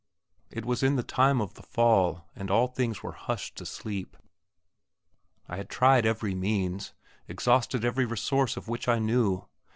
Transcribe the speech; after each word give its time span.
It 0.49 0.65
was 0.65 0.81
in 0.81 0.95
the 0.95 1.03
time 1.03 1.39
of 1.39 1.53
the 1.53 1.61
fall, 1.61 2.25
and 2.35 2.49
all 2.49 2.65
things 2.67 3.03
were 3.03 3.11
hushed 3.11 3.55
to 3.57 3.67
sleep. 3.67 4.17
I 5.47 5.57
had 5.57 5.69
tried 5.69 6.07
every 6.07 6.33
means, 6.33 6.95
exhausted 7.27 7.85
every 7.85 8.05
resource 8.07 8.57
of 8.57 8.67
which 8.67 8.87
I 8.87 8.97
knew. 8.97 9.45